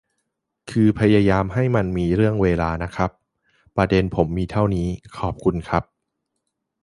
[0.71, 3.11] คือพยายามให้มันมีเรื่องเวลาน่ะครับ
[3.75, 5.83] ประเด็นผมมีเท่านี้ครับ ขอบคุณครับ